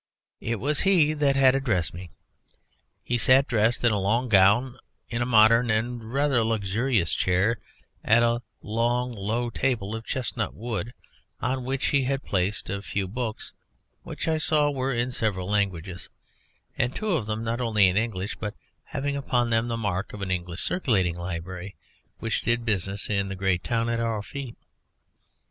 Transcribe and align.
It 0.39 0.59
was 0.59 0.79
he 0.79 1.13
that 1.13 1.35
had 1.35 1.53
addressed 1.53 1.93
me. 1.93 2.09
He 3.03 3.19
sat 3.19 3.47
dressed 3.47 3.83
in 3.83 3.91
a 3.91 3.99
long 3.99 4.29
gown 4.29 4.79
in 5.11 5.21
a 5.21 5.27
modern 5.27 5.69
and 5.69 6.11
rather 6.11 6.43
luxurious 6.43 7.13
chair 7.13 7.59
at 8.03 8.23
a 8.23 8.41
low 8.63 9.03
long 9.03 9.51
table 9.51 9.95
of 9.95 10.03
chestnut 10.03 10.55
wood, 10.55 10.95
on 11.39 11.65
which 11.65 11.89
he 11.89 12.05
had 12.05 12.23
placed 12.23 12.67
a 12.67 12.81
few 12.81 13.07
books, 13.07 13.53
which 14.01 14.27
I 14.27 14.39
saw 14.39 14.71
were 14.71 14.91
in 14.91 15.11
several 15.11 15.47
languages 15.47 16.09
and 16.75 16.95
two 16.95 17.11
of 17.11 17.27
them 17.27 17.43
not 17.43 17.61
only 17.61 17.87
in 17.87 17.95
English, 17.95 18.37
but 18.37 18.55
having 18.85 19.15
upon 19.15 19.51
them 19.51 19.67
the 19.67 19.77
mark 19.77 20.13
of 20.13 20.23
an 20.23 20.31
English 20.31 20.61
circulating 20.63 21.15
library 21.15 21.75
which 22.17 22.41
did 22.41 22.65
business 22.65 23.07
in 23.07 23.29
the 23.29 23.35
great 23.35 23.63
town 23.63 23.87
at 23.87 23.99
our 23.99 24.23
feet. 24.23 24.57